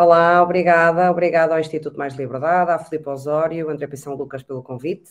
Olá, 0.00 0.42
obrigada. 0.42 1.10
Obrigada 1.10 1.52
ao 1.52 1.60
Instituto 1.60 1.98
Mais 1.98 2.14
Liberdade, 2.14 2.70
à 2.70 2.78
Filipe 2.78 3.06
Osório, 3.10 3.68
André 3.68 3.86
Pissão 3.86 4.14
Lucas 4.14 4.42
pelo 4.42 4.62
convite. 4.62 5.10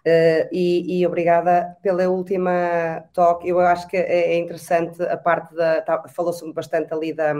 Uh, 0.00 0.48
e, 0.50 1.00
e, 1.00 1.06
obrigada 1.06 1.76
pela 1.82 2.08
última 2.08 3.04
talk. 3.12 3.46
Eu 3.46 3.60
acho 3.60 3.86
que 3.86 3.98
é, 3.98 4.32
é 4.32 4.38
interessante 4.38 5.02
a 5.02 5.16
parte 5.18 5.54
da. 5.54 5.82
Tá, 5.82 6.08
Falou-se 6.08 6.50
bastante 6.54 6.94
ali 6.94 7.12
da, 7.12 7.34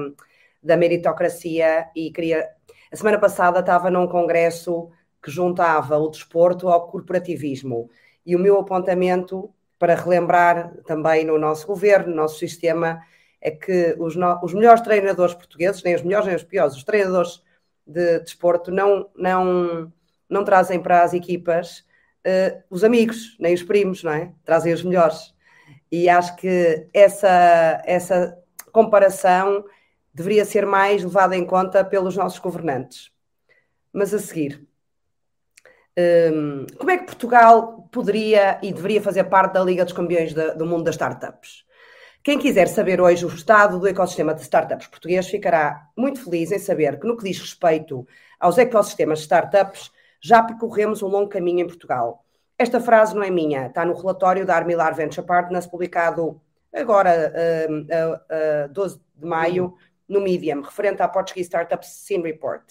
da 0.63 0.77
meritocracia 0.77 1.89
e 1.97 2.11
queria. 2.11 2.47
A 2.93 2.97
semana 2.97 3.19
passada 3.19 3.61
estava 3.61 3.91
num 3.91 4.07
congresso 4.07 4.91
que 5.23 5.31
juntava 5.31 5.97
o 5.97 6.11
desporto 6.11 6.69
ao 6.69 6.87
corporativismo. 6.89 7.89
E 8.27 8.37
o 8.37 8.39
meu 8.39 8.61
apontamento, 8.61 9.51
para 9.79 9.95
relembrar 9.95 10.75
também 10.85 11.25
no 11.25 11.39
nosso 11.39 11.67
governo, 11.67 12.11
no 12.11 12.17
nosso 12.17 12.39
sistema, 12.39 13.01
é 13.41 13.51
que 13.51 13.95
os, 13.99 14.17
no, 14.17 14.41
os 14.43 14.53
melhores 14.53 14.81
treinadores 14.83 15.35
portugueses, 15.35 15.83
nem 15.83 15.95
os 15.95 16.03
melhores 16.03 16.27
nem 16.27 16.37
os 16.37 16.43
piores, 16.43 16.75
os 16.75 16.85
treinadores 16.85 17.43
de 17.87 18.21
desporto 18.21 18.71
não, 18.71 19.09
não, 19.17 19.93
não 20.29 20.45
trazem 20.45 20.81
para 20.81 21.03
as 21.03 21.15
equipas 21.15 21.85
uh, 22.27 22.63
os 22.71 22.85
amigos, 22.85 23.37
nem 23.39 23.55
os 23.55 23.63
primos, 23.63 24.03
não 24.03 24.13
é? 24.13 24.33
Trazem 24.45 24.73
os 24.73 24.83
melhores. 24.83 25.35
E 25.91 26.09
acho 26.09 26.37
que 26.37 26.89
essa, 26.93 27.83
essa 27.85 28.39
comparação 28.73 29.65
deveria 30.13 30.45
ser 30.45 30.67
mais 30.67 31.03
levada 31.03 31.37
em 31.37 31.47
conta 31.47 31.85
pelos 31.85 32.17
nossos 32.17 32.39
governantes. 32.39 33.11
Mas 33.93 34.13
a 34.13 34.19
seguir, 34.19 34.67
um, 35.97 36.01
ehm, 36.01 36.67
como 36.77 36.91
é 36.91 36.99
que 36.99 37.07
Portugal 37.07 37.89
poderia 37.91 38.59
e 38.63 38.73
deveria 38.73 39.01
fazer 39.01 39.25
parte 39.25 39.55
da 39.55 39.65
Liga 39.65 39.85
dos 39.85 39.95
Campeões 39.95 40.35
de, 40.35 40.55
do 40.55 40.67
mundo 40.67 40.85
das 40.85 40.95
startups? 40.95 41.65
Quem 42.23 42.39
quiser 42.39 42.69
saber 42.69 43.01
hoje 43.01 43.25
o 43.25 43.29
estado 43.29 43.79
do 43.79 43.89
ecossistema 43.89 44.35
de 44.35 44.43
startups 44.43 44.87
português 44.87 45.27
ficará 45.29 45.89
muito 45.97 46.23
feliz 46.23 46.53
em 46.53 46.59
saber 46.59 46.99
que, 46.99 47.07
no 47.07 47.17
que 47.17 47.25
diz 47.25 47.39
respeito 47.39 48.07
aos 48.39 48.59
ecossistemas 48.59 49.19
de 49.19 49.25
startups, 49.25 49.91
já 50.21 50.43
percorremos 50.43 51.03
um 51.03 51.09
longo 51.09 51.29
caminho 51.29 51.61
em 51.61 51.67
Portugal. 51.67 52.25
Esta 52.59 52.81
frase 52.81 53.15
não 53.15 53.23
é 53.23 53.31
minha, 53.31 53.67
está 53.67 53.85
no 53.85 53.95
relatório 53.95 54.45
da 54.45 54.57
Armilar 54.57 54.95
Venture 54.95 55.27
Partners, 55.27 55.67
publicado 55.67 56.41
agora, 56.75 57.33
uh, 57.69 57.73
uh, 57.73 58.67
uh, 58.67 58.73
12 58.73 59.01
de 59.17 59.27
maio, 59.27 59.75
no 60.09 60.21
Medium, 60.21 60.63
referente 60.63 61.03
à 61.03 61.09
Portuguese 61.09 61.47
Startup 61.47 61.87
Scene 61.87 62.25
Report. 62.25 62.65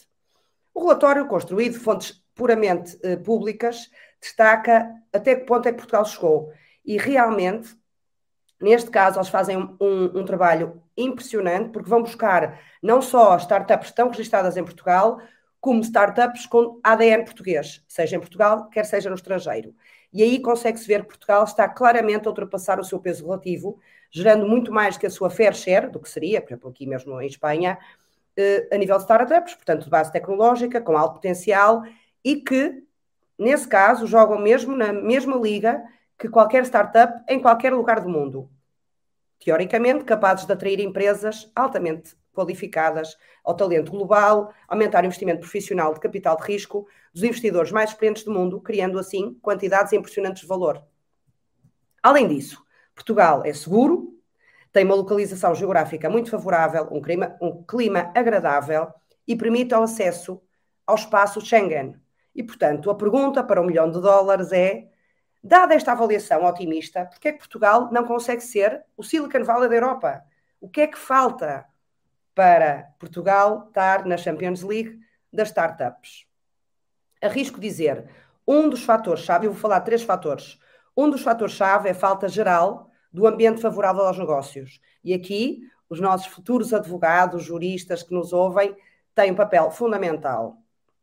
O 0.73 0.81
relatório, 0.81 1.27
construído 1.27 1.73
de 1.73 1.79
fontes 1.79 2.22
puramente 2.35 2.95
uh, 2.97 3.17
públicas, 3.23 3.89
destaca 4.19 4.91
até 5.13 5.35
que 5.35 5.45
ponto 5.45 5.67
é 5.67 5.72
que 5.72 5.77
Portugal 5.77 6.05
chegou. 6.05 6.52
E 6.83 6.97
realmente 6.97 7.75
Neste 8.59 8.89
caso, 8.89 9.19
eles 9.19 9.30
fazem 9.30 9.58
um, 9.58 10.19
um, 10.19 10.25
trabalho 10.25 10.81
impressionante, 10.97 11.69
porque 11.69 11.89
vão 11.89 12.02
buscar 12.02 12.59
não 12.81 13.02
só 13.02 13.38
startups 13.38 13.89
estão 13.89 14.09
registradas 14.09 14.58
em 14.58 14.63
Portugal, 14.63 15.19
como 15.61 15.81
startups 15.81 16.45
com 16.47 16.80
ADN 16.83 17.23
português, 17.23 17.83
seja 17.88 18.16
em 18.16 18.19
Portugal, 18.19 18.69
quer 18.69 18.85
seja 18.85 19.09
no 19.09 19.16
estrangeiro. 19.16 19.75
E 20.11 20.23
aí 20.23 20.39
consegue-se 20.41 20.88
ver 20.88 21.02
que 21.02 21.09
Portugal 21.09 21.44
está 21.44 21.67
claramente 21.67 22.25
a 22.25 22.30
ultrapassar 22.30 22.80
o 22.80 22.83
seu 22.83 23.00
peso 23.00 23.25
relativo, 23.25 23.80
gerando 24.09 24.47
muito 24.47 24.72
mais 24.72 24.97
que 24.97 25.05
a 25.05 25.09
sua 25.09 25.30
fair 25.30 25.53
share, 25.53 25.91
do 25.91 26.00
que 26.00 26.09
seria, 26.09 26.41
por 26.41 26.50
exemplo, 26.50 26.69
aqui 26.69 26.88
mesmo 26.88 27.22
em 27.22 27.28
Espanha, 27.28 27.78
eh, 28.35 28.67
a 28.72 28.78
nível 28.78 28.95
de 28.95 29.03
startups, 29.03 29.53
portanto, 29.55 29.83
de 29.83 29.89
base 29.89 30.11
tecnológica, 30.11 30.81
com 30.81 30.97
alto 30.97 31.16
potencial, 31.16 31.83
e 32.23 32.38
que, 32.38 32.83
nesse 33.38 33.67
caso, 33.67 34.08
jogam 34.08 34.39
mesmo 34.39 34.75
na 34.75 34.94
mesma 34.94 35.35
liga 35.35 35.83
que 36.17 36.27
qualquer 36.27 36.65
startup 36.65 37.23
em 37.27 37.39
qualquer 37.39 37.73
lugar 37.73 38.01
do 38.01 38.09
mundo. 38.09 38.49
Teoricamente, 39.39 40.03
capazes 40.03 40.45
de 40.45 40.51
atrair 40.51 40.79
empresas 40.79 41.51
altamente 41.55 42.15
qualificadas 42.33 43.17
ao 43.43 43.55
talento 43.55 43.91
global, 43.91 44.53
aumentar 44.67 45.03
o 45.03 45.05
investimento 45.05 45.39
profissional 45.39 45.93
de 45.93 45.99
capital 45.99 46.38
de 46.38 46.43
risco 46.43 46.88
dos 47.13 47.23
investidores 47.23 47.71
mais 47.71 47.91
experientes 47.91 48.23
do 48.23 48.31
mundo, 48.31 48.61
criando 48.61 48.99
assim 48.99 49.33
quantidades 49.41 49.93
impressionantes 49.93 50.41
de 50.41 50.47
valor. 50.47 50.83
Além 52.01 52.27
disso, 52.27 52.63
Portugal 52.94 53.44
é 53.44 53.53
seguro, 53.53 54.13
tem 54.72 54.85
uma 54.85 54.95
localização 54.95 55.56
geográfica 55.56 56.09
muito 56.09 56.29
favorável, 56.29 56.88
um 56.91 57.01
clima, 57.01 57.35
um 57.41 57.63
clima 57.63 58.11
agradável 58.16 58.88
e 59.27 59.35
permite 59.35 59.73
o 59.73 59.81
acesso 59.81 60.41
ao 60.85 60.95
espaço 60.95 61.41
Schengen. 61.41 61.95
E, 62.35 62.44
portanto, 62.44 62.89
a 62.91 62.95
pergunta 62.95 63.44
para 63.44 63.61
um 63.61 63.66
milhão 63.66 63.89
de 63.89 64.00
dólares 64.00 64.51
é 64.51 64.88
Dada 65.47 65.75
esta 65.75 65.94
avaliação 65.94 66.44
otimista, 66.44 67.06
por 67.06 67.22
que 67.22 67.30
é 67.30 67.31
que 67.31 67.38
Portugal 67.38 67.88
não 67.90 68.03
consegue 68.03 68.41
ser 68.41 68.84
o 68.97 69.02
Silicon 69.02 69.46
Valley 69.46 69.69
da 69.69 69.75
Europa? 69.75 70.22
O 70.59 70.68
que 70.68 70.81
é 70.81 70.88
que 70.88 70.97
falta 70.97 71.66
para 72.35 72.90
Portugal 73.00 73.63
estar 73.69 74.06
na 74.06 74.18
Champions 74.18 74.62
League 74.62 75.00
das 75.31 75.47
startups? 75.47 76.28
Arrisco 77.24 77.62
dizer, 77.62 78.09
um 78.46 78.68
dos 78.68 78.84
fatores-chave, 78.84 79.46
eu 79.46 79.53
vou 79.53 79.62
falar 79.62 79.80
três 79.80 80.03
fatores. 80.03 80.59
Um 80.97 81.09
dos 81.09 81.22
fatores-chave 81.22 81.88
é 81.88 81.94
a 81.94 81.96
falta 81.96 82.28
geral 82.28 82.91
do 83.09 83.25
ambiente 83.25 83.62
favorável 83.62 84.06
aos 84.06 84.19
negócios. 84.19 84.81
E 85.02 85.13
aqui, 85.13 85.62
os 85.90 86.02
nossos 86.02 86.28
futuros 86.28 86.74
advogados, 86.74 87.46
juristas 87.46 88.03
que 88.03 88.13
nos 88.13 88.34
ouvem, 88.34 88.75
têm 89.16 89.31
um 89.31 89.36
papel 89.36 89.72
fundamental. 89.72 90.57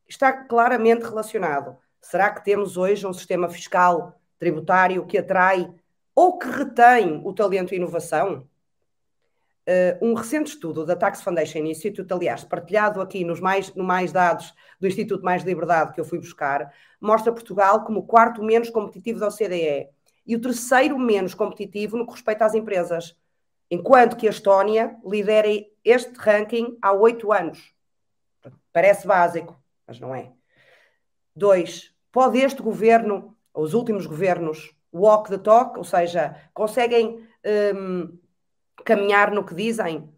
Está 0.06 0.34
claramente 0.34 1.00
relacionado. 1.00 1.78
Será 1.98 2.28
que 2.28 2.44
temos 2.44 2.76
hoje 2.76 3.06
um 3.06 3.12
sistema 3.14 3.48
fiscal 3.48 4.20
tributário 4.38 5.06
que 5.06 5.18
atrai 5.18 5.72
ou 6.14 6.38
que 6.38 6.48
retém 6.48 7.20
o 7.24 7.32
talento 7.32 7.72
e 7.72 7.76
inovação? 7.76 8.48
Uh, 9.66 10.06
um 10.06 10.12
recente 10.12 10.48
estudo 10.48 10.84
da 10.84 10.94
Tax 10.94 11.22
Foundation 11.22 11.60
Institute, 11.60 12.12
aliás, 12.12 12.44
partilhado 12.44 13.00
aqui 13.00 13.24
nos 13.24 13.40
mais, 13.40 13.74
no 13.74 13.82
mais 13.82 14.12
dados 14.12 14.54
do 14.78 14.86
Instituto 14.86 15.24
Mais 15.24 15.42
Liberdade 15.42 15.94
que 15.94 16.00
eu 16.00 16.04
fui 16.04 16.18
buscar, 16.18 16.70
mostra 17.00 17.32
Portugal 17.32 17.82
como 17.82 18.00
o 18.00 18.06
quarto 18.06 18.42
menos 18.42 18.68
competitivo 18.68 19.20
da 19.20 19.28
OCDE 19.28 19.88
e 20.26 20.36
o 20.36 20.40
terceiro 20.40 20.98
menos 20.98 21.32
competitivo 21.32 21.96
no 21.96 22.06
que 22.06 22.12
respeita 22.12 22.44
às 22.44 22.54
empresas, 22.54 23.16
enquanto 23.70 24.16
que 24.16 24.26
a 24.26 24.30
Estónia 24.30 24.96
lidera 25.04 25.48
este 25.82 26.12
ranking 26.18 26.76
há 26.82 26.92
oito 26.92 27.32
anos. 27.32 27.74
Parece 28.70 29.06
básico, 29.06 29.58
mas 29.86 29.98
não 29.98 30.14
é. 30.14 30.30
Dois, 31.34 31.94
pode 32.12 32.38
este 32.38 32.62
governo 32.62 33.33
os 33.54 33.74
últimos 33.74 34.06
governos 34.06 34.74
walk 34.92 35.30
the 35.30 35.38
talk, 35.38 35.78
ou 35.78 35.84
seja, 35.84 36.36
conseguem 36.52 37.26
um, 37.74 38.18
caminhar 38.84 39.30
no 39.30 39.44
que 39.44 39.54
dizem, 39.54 40.08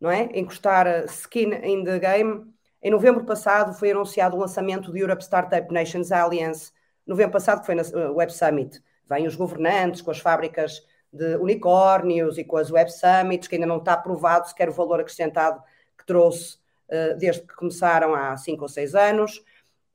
não 0.00 0.10
é? 0.10 0.28
Encostar 0.34 1.04
skin 1.06 1.52
in 1.64 1.84
the 1.84 1.98
game. 1.98 2.52
Em 2.82 2.90
novembro 2.90 3.24
passado 3.24 3.72
foi 3.74 3.92
anunciado 3.92 4.36
o 4.36 4.40
lançamento 4.40 4.90
do 4.90 4.98
Europe 4.98 5.22
Startup 5.22 5.72
Nations 5.72 6.10
Alliance, 6.10 6.72
novembro 7.06 7.32
passado 7.32 7.64
foi 7.64 7.74
na 7.74 7.82
uh, 7.82 8.14
Web 8.14 8.32
Summit. 8.32 8.82
Vêm 9.08 9.26
os 9.26 9.36
governantes 9.36 10.00
com 10.00 10.10
as 10.10 10.18
fábricas 10.18 10.82
de 11.12 11.36
unicórnios 11.36 12.38
e 12.38 12.44
com 12.44 12.56
as 12.56 12.70
Web 12.70 12.90
Summits, 12.90 13.48
que 13.48 13.56
ainda 13.56 13.66
não 13.66 13.78
está 13.78 13.96
provado 13.96 14.48
sequer 14.48 14.68
o 14.68 14.72
valor 14.72 15.00
acrescentado 15.00 15.62
que 15.98 16.06
trouxe 16.06 16.56
uh, 16.88 17.16
desde 17.18 17.42
que 17.42 17.54
começaram 17.54 18.14
há 18.14 18.36
cinco 18.36 18.62
ou 18.62 18.68
seis 18.68 18.94
anos. 18.94 19.42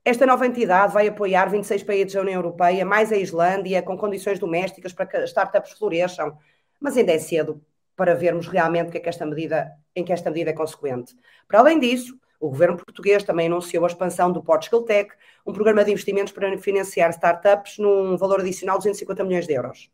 Esta 0.08 0.24
nova 0.24 0.46
entidade 0.46 0.94
vai 0.94 1.06
apoiar 1.06 1.50
26 1.50 1.82
países 1.82 2.14
da 2.14 2.22
União 2.22 2.36
Europeia, 2.36 2.82
mais 2.82 3.12
a 3.12 3.16
Islândia, 3.18 3.82
com 3.82 3.94
condições 3.94 4.38
domésticas 4.38 4.90
para 4.90 5.04
que 5.04 5.18
as 5.18 5.28
startups 5.28 5.72
floresçam. 5.72 6.38
Mas 6.80 6.96
ainda 6.96 7.12
é 7.12 7.18
cedo 7.18 7.62
para 7.94 8.14
vermos 8.14 8.48
realmente 8.48 8.90
que 8.90 8.96
é 8.96 9.00
que 9.00 9.08
esta 9.10 9.26
medida, 9.26 9.70
em 9.94 10.02
que 10.02 10.10
esta 10.10 10.30
medida 10.30 10.48
é 10.48 10.54
consequente. 10.54 11.14
Para 11.46 11.58
além 11.58 11.78
disso, 11.78 12.18
o 12.40 12.48
governo 12.48 12.78
português 12.78 13.22
também 13.22 13.48
anunciou 13.48 13.84
a 13.84 13.86
expansão 13.86 14.32
do 14.32 14.42
Portugal 14.42 14.80
Tech, 14.80 15.10
um 15.44 15.52
programa 15.52 15.84
de 15.84 15.90
investimentos 15.90 16.32
para 16.32 16.56
financiar 16.56 17.10
startups 17.10 17.76
num 17.76 18.16
valor 18.16 18.40
adicional 18.40 18.78
de 18.78 18.84
250 18.84 19.24
milhões 19.24 19.46
de 19.46 19.52
euros. 19.52 19.90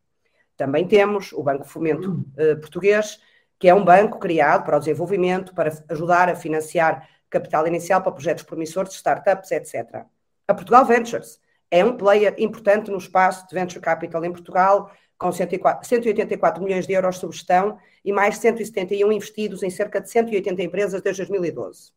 Também 0.57 0.87
temos 0.87 1.33
o 1.33 1.43
Banco 1.43 1.65
Fomento 1.65 2.25
uh, 2.39 2.61
Português, 2.61 3.19
que 3.59 3.69
é 3.69 3.75
um 3.75 3.85
banco 3.85 4.21
criado 4.21 4.65
para 4.65 4.77
o 4.77 4.79
desenvolvimento, 4.79 5.53
para 5.53 5.73
ajudar 5.89 6.29
a 6.29 6.37
financiar 6.37 7.09
capital 7.35 7.67
inicial 7.67 8.01
para 8.01 8.13
projetos 8.13 8.45
promissores 8.45 8.91
de 8.91 8.97
startups, 8.97 9.51
etc. 9.51 10.05
A 10.47 10.55
Portugal 10.55 10.85
Ventures 10.85 11.41
é 11.71 11.85
um 11.85 11.97
player 11.97 12.35
importante 12.39 12.91
no 12.91 12.99
espaço 12.99 13.47
de 13.49 13.55
venture 13.55 13.81
capital 13.81 14.25
em 14.25 14.31
Portugal, 14.33 14.91
com 15.19 15.33
184 15.33 16.63
milhões 16.63 16.87
de 16.87 16.93
euros 16.93 17.19
sob 17.19 17.33
gestão 17.33 17.79
e 18.05 18.13
mais 18.13 18.39
171 18.39 19.11
investidos 19.13 19.63
em 19.63 19.71
cerca 19.71 20.01
de 20.01 20.11
180 20.11 20.63
empresas 20.63 21.01
desde 21.03 21.23
2012. 21.23 21.93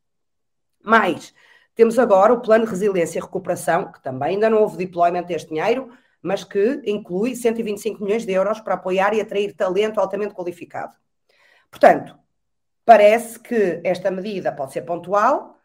Mais, 0.84 1.34
temos 1.76 2.00
agora 2.00 2.34
o 2.34 2.42
Plano 2.42 2.66
de 2.66 2.72
Resiliência 2.72 3.20
e 3.20 3.22
Recuperação, 3.22 3.92
que 3.92 4.02
também 4.02 4.30
ainda 4.30 4.50
não 4.50 4.62
houve 4.62 4.78
deployment 4.78 5.24
deste 5.24 5.50
dinheiro, 5.50 5.92
mas 6.22 6.44
que 6.44 6.82
inclui 6.86 7.36
125 7.36 8.04
milhões 8.04 8.26
de 8.26 8.32
euros 8.32 8.60
para 8.60 8.74
apoiar 8.74 9.14
e 9.14 9.22
atrair 9.22 9.54
talento 9.54 10.00
altamente 10.00 10.34
qualificado. 10.34 10.96
Portanto, 11.70 12.18
Parece 12.88 13.38
que 13.38 13.82
esta 13.84 14.10
medida 14.10 14.50
pode 14.50 14.72
ser 14.72 14.84
pontual, 14.84 15.60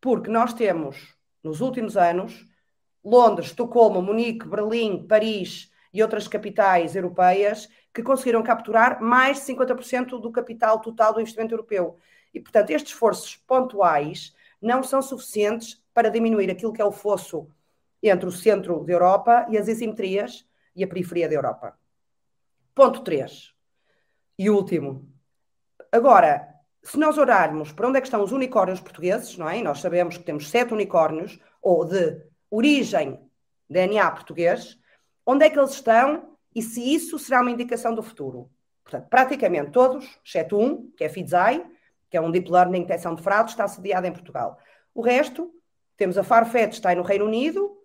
porque 0.00 0.30
nós 0.30 0.54
temos, 0.54 1.14
nos 1.44 1.60
últimos 1.60 1.98
anos, 1.98 2.48
Londres, 3.04 3.48
Estocolmo, 3.48 4.00
Munique, 4.00 4.48
Berlim, 4.48 5.06
Paris 5.06 5.70
e 5.92 6.02
outras 6.02 6.26
capitais 6.26 6.96
europeias 6.96 7.68
que 7.92 8.02
conseguiram 8.02 8.42
capturar 8.42 9.02
mais 9.02 9.36
de 9.36 9.52
50% 9.52 10.18
do 10.18 10.32
capital 10.32 10.80
total 10.80 11.12
do 11.12 11.20
investimento 11.20 11.52
europeu. 11.52 11.98
E, 12.32 12.40
portanto, 12.40 12.70
estes 12.70 12.92
esforços 12.94 13.36
pontuais 13.36 14.34
não 14.58 14.82
são 14.82 15.02
suficientes 15.02 15.78
para 15.92 16.08
diminuir 16.08 16.50
aquilo 16.50 16.72
que 16.72 16.80
é 16.80 16.84
o 16.86 16.90
fosso 16.90 17.50
entre 18.02 18.26
o 18.26 18.32
centro 18.32 18.82
da 18.82 18.94
Europa 18.94 19.46
e 19.50 19.58
as 19.58 19.68
assimetrias 19.68 20.48
e 20.74 20.82
a 20.82 20.88
periferia 20.88 21.28
da 21.28 21.34
Europa. 21.34 21.78
Ponto 22.74 23.02
3. 23.02 23.52
E 24.38 24.48
último. 24.48 25.06
Agora, 25.92 26.51
se 26.82 26.98
nós 26.98 27.16
olharmos 27.16 27.72
para 27.72 27.88
onde 27.88 27.98
é 27.98 28.00
que 28.00 28.06
estão 28.06 28.22
os 28.22 28.32
unicórnios 28.32 28.80
portugueses, 28.80 29.36
não 29.38 29.48
é? 29.48 29.62
Nós 29.62 29.80
sabemos 29.80 30.16
que 30.16 30.24
temos 30.24 30.50
sete 30.50 30.72
unicórnios, 30.72 31.38
ou 31.60 31.84
de 31.84 32.20
origem 32.50 33.20
DNA 33.70 34.10
português, 34.10 34.78
onde 35.24 35.44
é 35.44 35.50
que 35.50 35.58
eles 35.58 35.70
estão 35.70 36.36
e 36.54 36.60
se 36.60 36.94
isso 36.94 37.18
será 37.18 37.40
uma 37.40 37.50
indicação 37.50 37.94
do 37.94 38.02
futuro. 38.02 38.50
Portanto, 38.82 39.08
praticamente 39.08 39.70
todos, 39.70 40.18
exceto 40.24 40.58
um, 40.58 40.90
que 40.96 41.04
é 41.04 41.08
Fidzai, 41.08 41.64
que 42.10 42.16
é 42.16 42.20
um 42.20 42.30
deep 42.30 42.50
learning 42.50 42.80
de 42.80 42.86
detecção 42.86 43.14
de 43.14 43.22
fraude, 43.22 43.50
está 43.50 43.66
sediado 43.66 44.06
em 44.06 44.12
Portugal. 44.12 44.58
O 44.94 45.00
resto, 45.00 45.50
temos 45.96 46.18
a 46.18 46.24
Farfetch, 46.24 46.74
está 46.74 46.94
no 46.94 47.02
Reino 47.02 47.24
Unido, 47.24 47.78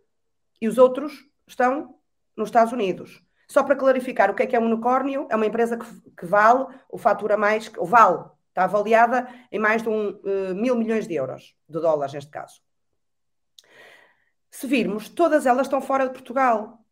e 0.60 0.68
os 0.68 0.78
outros 0.78 1.26
estão 1.48 1.96
nos 2.36 2.50
Estados 2.50 2.74
Unidos. 2.74 3.24
Só 3.48 3.64
para 3.64 3.76
clarificar 3.76 4.30
o 4.30 4.34
que 4.36 4.44
é 4.44 4.48
que 4.48 4.56
é 4.56 4.60
um 4.60 4.66
unicórnio, 4.66 5.28
é 5.30 5.36
uma 5.36 5.46
empresa 5.46 5.78
que, 5.78 5.86
que 6.18 6.26
vale 6.26 6.66
o 6.90 6.98
fatura 6.98 7.38
mais, 7.38 7.72
o 7.78 7.86
vale, 7.86 8.26
está 8.58 8.64
avaliada 8.64 9.28
em 9.52 9.60
mais 9.60 9.84
de 9.84 9.90
um, 9.90 10.10
uh, 10.10 10.56
mil 10.56 10.76
milhões 10.76 11.08
de 11.08 11.14
euros, 11.14 11.56
de 11.70 11.80
dólares 11.80 12.14
neste 12.14 12.32
caso. 12.32 12.60
Se 14.50 14.66
virmos, 14.66 15.10
todas 15.10 15.46
elas 15.46 15.68
estão 15.68 15.80
fora 15.80 16.08
de 16.08 16.14
Portugal. 16.14 16.84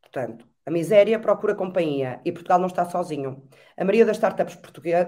Portanto, 0.00 0.46
a 0.64 0.70
miséria 0.70 1.18
procura 1.18 1.56
companhia 1.56 2.20
e 2.24 2.30
Portugal 2.30 2.60
não 2.60 2.68
está 2.68 2.88
sozinho. 2.88 3.48
A 3.76 3.84
maioria 3.84 4.06
das 4.06 4.16
startups 4.16 4.56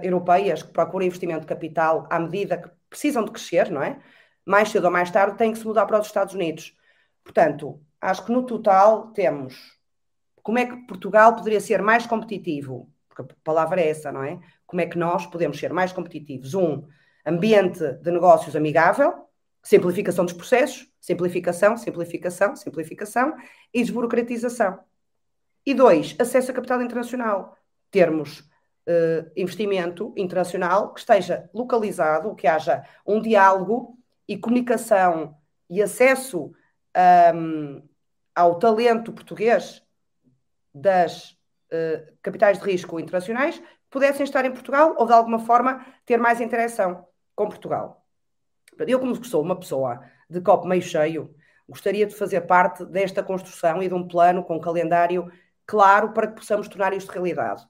europeias 0.02 0.64
que 0.64 0.72
procuram 0.72 1.06
investimento 1.06 1.42
de 1.42 1.46
capital 1.46 2.08
à 2.10 2.18
medida 2.18 2.58
que 2.58 2.68
precisam 2.90 3.24
de 3.24 3.30
crescer, 3.30 3.70
não 3.70 3.82
é? 3.82 4.00
Mais 4.44 4.70
cedo 4.70 4.86
ou 4.86 4.90
mais 4.90 5.10
tarde 5.12 5.38
têm 5.38 5.52
que 5.52 5.58
se 5.58 5.66
mudar 5.66 5.86
para 5.86 6.00
os 6.00 6.06
Estados 6.06 6.34
Unidos. 6.34 6.76
Portanto, 7.22 7.80
acho 8.00 8.24
que 8.24 8.32
no 8.32 8.44
total 8.44 9.12
temos 9.12 9.78
como 10.42 10.58
é 10.58 10.66
que 10.66 10.76
Portugal 10.86 11.36
poderia 11.36 11.60
ser 11.60 11.80
mais 11.80 12.06
competitivo? 12.06 12.92
Porque 13.08 13.22
a 13.22 13.36
palavra 13.44 13.80
é 13.80 13.88
essa, 13.88 14.10
não 14.10 14.22
é? 14.22 14.40
Como 14.74 14.80
é 14.80 14.86
que 14.86 14.98
nós 14.98 15.24
podemos 15.24 15.56
ser 15.56 15.72
mais 15.72 15.92
competitivos? 15.92 16.52
Um, 16.52 16.82
ambiente 17.24 17.92
de 18.02 18.10
negócios 18.10 18.56
amigável, 18.56 19.28
simplificação 19.62 20.24
dos 20.24 20.34
processos, 20.34 20.90
simplificação, 21.00 21.76
simplificação, 21.76 22.56
simplificação 22.56 23.36
e 23.72 23.84
desburocratização. 23.84 24.80
E 25.64 25.74
dois, 25.74 26.16
acesso 26.18 26.50
a 26.50 26.54
capital 26.54 26.82
internacional. 26.82 27.56
Termos 27.88 28.40
uh, 28.40 29.30
investimento 29.36 30.12
internacional 30.16 30.92
que 30.92 30.98
esteja 30.98 31.48
localizado, 31.54 32.34
que 32.34 32.48
haja 32.48 32.82
um 33.06 33.22
diálogo 33.22 33.96
e 34.26 34.36
comunicação 34.36 35.36
e 35.70 35.80
acesso 35.80 36.52
um, 37.32 37.80
ao 38.34 38.58
talento 38.58 39.12
português 39.12 39.84
das 40.74 41.30
uh, 41.70 42.12
capitais 42.20 42.58
de 42.58 42.64
risco 42.64 42.98
internacionais 42.98 43.62
pudessem 43.94 44.24
estar 44.24 44.44
em 44.44 44.50
Portugal 44.50 44.96
ou 44.98 45.06
de 45.06 45.12
alguma 45.12 45.38
forma 45.38 45.86
ter 46.04 46.16
mais 46.16 46.40
interação 46.40 47.06
com 47.32 47.46
Portugal. 47.46 48.04
Eu, 48.76 48.98
como 48.98 49.24
sou 49.24 49.40
uma 49.40 49.54
pessoa 49.54 50.02
de 50.28 50.40
copo 50.40 50.66
meio 50.66 50.82
cheio, 50.82 51.32
gostaria 51.68 52.04
de 52.04 52.12
fazer 52.12 52.40
parte 52.40 52.84
desta 52.84 53.22
construção 53.22 53.80
e 53.80 53.86
de 53.86 53.94
um 53.94 54.08
plano 54.08 54.42
com 54.42 54.56
um 54.56 54.60
calendário 54.60 55.30
claro 55.64 56.12
para 56.12 56.26
que 56.26 56.34
possamos 56.34 56.66
tornar 56.66 56.92
isto 56.92 57.12
realidade. 57.12 57.64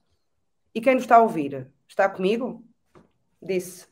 E 0.73 0.81
quem 0.81 0.95
nos 0.95 1.03
está 1.03 1.17
a 1.17 1.21
ouvir? 1.21 1.67
Está 1.87 2.09
comigo? 2.09 2.65
Disse. 3.39 3.87